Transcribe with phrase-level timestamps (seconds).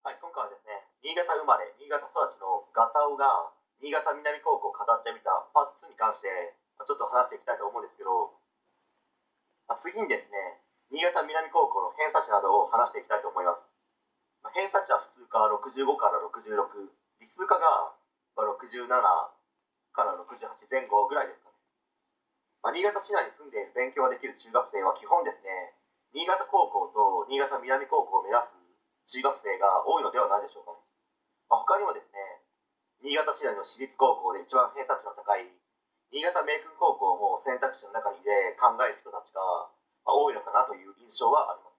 [0.00, 3.52] はい、今回はですね、新潟生まれ、新潟育ちのガタオが
[3.84, 6.56] 新潟南高校を語ってみたパート2に関して
[6.88, 8.32] ちょっと話していきたいと思うんですけど、
[9.76, 13.60] 次にですね、新潟南高校の偏差値などを話していきたいと思います。
[14.56, 16.64] 偏差値は普通科65から66、
[17.20, 17.92] 理数科が
[18.40, 18.96] 67か
[20.00, 21.60] ら68前後ぐらいですかね。
[22.64, 25.76] ま、新潟市内に住んで勉強ができる中学生は基本ですね、
[26.16, 28.59] 新潟高校と新潟南高校を目指す
[29.10, 30.78] 中学生が多いのではないでしょうか。
[31.50, 32.46] まあ、他にもですね、
[33.02, 35.50] 新潟市内の私立高校で一番偏差値の高い
[36.10, 39.70] 新潟明訓高校も選択肢の中に入れ考える人たちが
[40.02, 41.78] 多いのかなという印象はあります。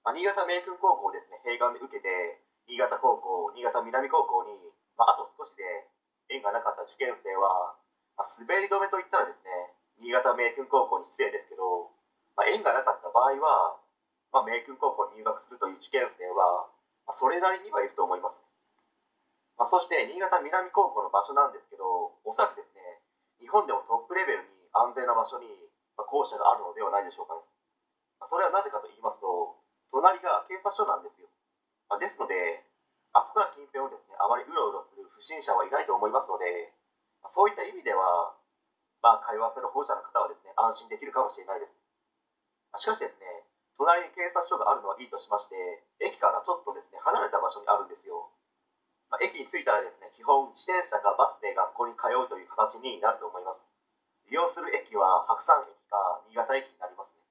[0.00, 4.56] まあ、新潟明訓高校ですね、併願で受けて、新潟高校、新潟南高校に、
[4.96, 5.64] まあ、あと少しで
[6.32, 7.76] 縁がなかった受験生は、
[8.16, 11.92] まあ、滑り止めといったらですね、新潟明訓高校に失礼ですけど、
[12.32, 13.76] まあ、縁がなかった場合は、
[14.36, 16.68] まあ、明訓高校に入学するという受験生は、
[17.08, 18.44] まあ、それなりにはいると思います、ね。
[19.56, 23.00] まあ、そして新潟南高校の場所なんですけど、おそらくですね、
[23.40, 25.48] 日本でもトップレベルに安全な場所に
[25.96, 27.48] 校舎があるのではないでしょうかね。
[28.28, 29.56] それはなぜかと言いますと、
[29.88, 31.32] 隣が警察署なんですよ。
[31.88, 32.60] まですので、
[33.16, 36.76] あそこら近辺をですね、あまりうろうろする不審者はいないと思いますので、
[37.24, 38.36] まそういった意味では、
[39.00, 41.72] まあ、通わせる保護者の方はですね、安心できるかもしれないです。
[42.76, 43.35] しかしですね、
[43.76, 45.56] 隣に警察署があるのはいいとしまして、
[46.00, 48.32] 駅からちょっとですね、離れた場所にあるんですよ。
[49.12, 53.62] まあ、駅に着いたらですね、基本自転車かバスで学校に通うという形になると思います。
[54.26, 57.22] 利用する駅は白山駅か新潟駅になりますね。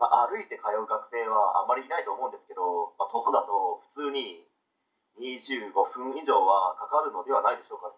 [0.00, 4.42] まあ、歩いて通う学生はあまりいないと思うんですけど、まあ、徒歩だと普通に
[5.20, 7.94] 25分以上はかかるのではないでしょうか、ね、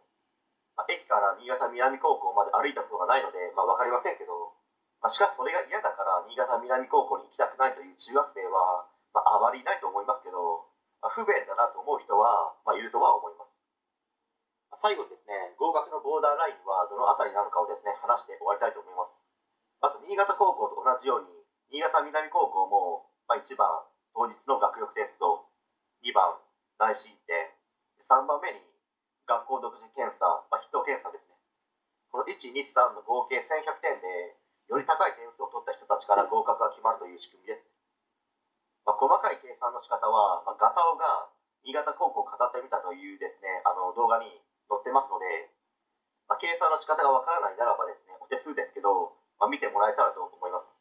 [0.77, 4.53] まあ、駅から新潟南高校まで歩いたことがないので、まあ、分かりませんけど、
[5.01, 8.85] まあ、しかしそれが嫌だから新潟南高校に行きたくないという中学生は、
[9.17, 10.69] まあ、あまりいないと思いますけど、
[11.01, 13.51] まあ、不便だなと思う人は、まあ、いるとは思います。
[14.81, 19.13] 最後にですね、合格のボーダーラインはどの辺りなのかをですね、話して終わりたいと思います。
[19.81, 21.29] まず、新潟高校と同じように、
[21.69, 23.69] 新潟南高校も、まあ、1番、
[24.17, 25.49] 当日の学力テスト、
[26.01, 26.41] 2番、
[26.81, 27.53] 内申点、
[28.09, 28.65] 3番目に
[29.29, 31.37] 学校独自検査、まあ、筆頭検査ですね。
[32.09, 34.40] この1、2、3の合計1100点で、
[34.71, 37.67] より高い点数を取った人たちから合格が決まるという仕組みです。
[38.87, 41.29] まあ、細かい計算の仕方は、まあ、ガタオが
[41.67, 44.31] 新潟高校を語ってみたというですねあの動画に
[44.73, 45.53] 載ってますので、
[46.31, 50.73] まあ、計算の仕方がわからないならばですねお手数ですけど、まあ、見てもらえたらと思います、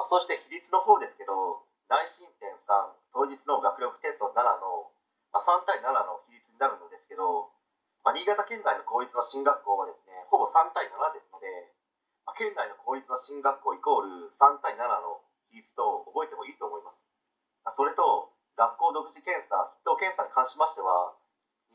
[0.00, 1.60] まあ、そして比率の方ですけど
[1.92, 4.88] 内申点3当日の学力テスト7の、
[5.34, 7.52] まあ、3対7の比率になるのですけど、
[8.00, 11.27] まあ、新潟県内の公立の進学校はですねほぼ3対7です、
[12.38, 17.02] 県内の公立の進学校イコール3対7の比率と覚えてもいいと思います。
[17.74, 21.18] それと、学校独自検査、筆頭検査に関しましては、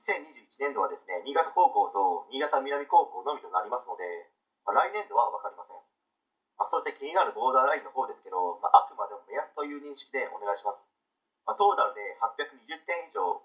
[0.08, 4.04] 2021年度はですね、新潟高校と新潟南高校のみとなりますので、
[4.64, 5.80] まあ、来年度は分かりません。
[6.56, 10.80] まあ、そして気になるボーダーラインの方ですけど、まあ、あくまでも目安という認識でお願いします。
[11.44, 13.44] まあ、トータルで820点以上、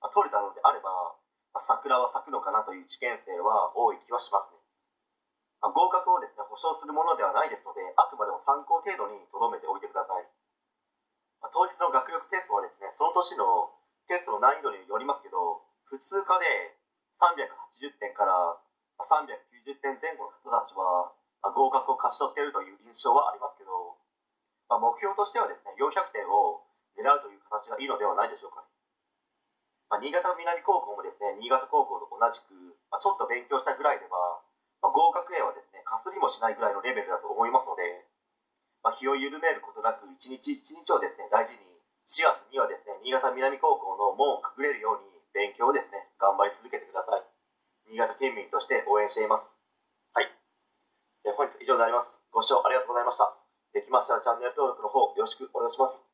[0.00, 1.16] まあ、取れたのであれば、
[1.52, 4.63] まあ、桜は咲くのかなという受験生は多い気はしますね。
[5.64, 10.28] まあ、合格をですね、保証するものではないですので、あくまでも参考程度に留めておいてください。
[11.40, 13.72] まあ、当日の学力テストはですね、その年の
[14.04, 16.44] テストの難易度によりますけど、普通科で
[17.16, 18.60] 380点から
[19.00, 23.96] 390点前後の人たちは、ま、合格を勝ち取っているという印象はありますけど、
[24.68, 26.60] まあ、目標としてはですね、400点を
[26.92, 28.68] 狙うという形がいいのではないでしょうか、
[29.88, 32.52] ま、新潟南高校もですね、新潟高校と同じく、
[32.92, 34.43] ま、ちょっと勉強したぐらいでは、
[34.94, 38.06] 合格へはですね、かすりもしないぐらいのレベルだと思いますので、
[38.86, 41.58] まあ、気を緩めることなく、一日一日をですね、大事に、
[42.06, 47.26] 4月にはですね、新潟南高校の門をくぐれるように、勉強をですね、頑張り続けてください。
[47.90, 49.58] 新潟県民として応援しています。
[50.14, 50.30] はい。
[51.34, 52.22] 本日以上になります。
[52.30, 53.34] ご視聴ありがとうございました。
[53.74, 56.13] できましたらチャンネル登録の方よろしくお願いします。